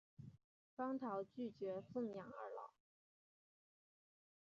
[0.75, 2.71] 双桃拒绝奉养二老。